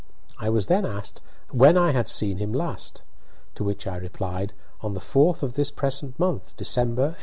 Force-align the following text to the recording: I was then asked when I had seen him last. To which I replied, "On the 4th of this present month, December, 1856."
I 0.39 0.49
was 0.49 0.65
then 0.65 0.83
asked 0.83 1.21
when 1.51 1.77
I 1.77 1.91
had 1.91 2.09
seen 2.09 2.39
him 2.39 2.51
last. 2.51 3.03
To 3.53 3.63
which 3.63 3.85
I 3.85 3.97
replied, 3.97 4.51
"On 4.81 4.95
the 4.95 4.99
4th 4.99 5.43
of 5.43 5.53
this 5.53 5.69
present 5.69 6.17
month, 6.19 6.57
December, 6.57 7.13
1856." 7.13 7.19